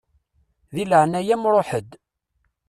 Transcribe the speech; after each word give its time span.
Di 0.73 0.83
leɛnaya-m 0.85 1.43
ṛuḥ-d. 1.55 1.89